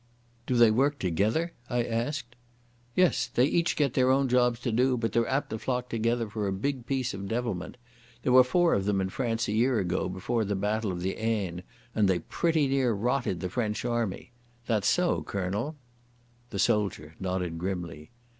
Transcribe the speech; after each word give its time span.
"Do 0.47 0.55
they 0.55 0.71
work 0.71 0.97
together?" 0.97 1.53
I 1.69 1.83
asked. 1.83 2.35
"Yes. 2.95 3.27
They 3.27 3.45
each 3.45 3.75
get 3.75 3.93
their 3.93 4.09
own 4.09 4.29
jobs 4.29 4.59
to 4.61 4.71
do, 4.71 4.97
but 4.97 5.11
they're 5.11 5.27
apt 5.27 5.51
to 5.51 5.59
flock 5.59 5.89
together 5.89 6.27
for 6.27 6.47
a 6.47 6.51
big 6.51 6.87
piece 6.87 7.13
of 7.13 7.27
devilment. 7.27 7.77
There 8.23 8.33
were 8.33 8.43
four 8.43 8.73
of 8.73 8.85
them 8.85 8.99
in 8.99 9.09
France 9.09 9.47
a 9.47 9.51
year 9.51 9.77
ago 9.77 10.09
before 10.09 10.43
the 10.43 10.55
battle 10.55 10.91
of 10.91 11.01
the 11.01 11.17
Aisne, 11.17 11.61
and 11.93 12.07
they 12.07 12.17
pretty 12.17 12.67
near 12.67 12.93
rotted 12.93 13.41
the 13.41 13.47
French 13.51 13.85
Army. 13.85 14.31
That's 14.65 14.87
so, 14.87 15.21
Colonel?" 15.21 15.75
The 16.49 16.57
soldier 16.57 17.13
nodded 17.19 17.59
grimly. 17.59 18.09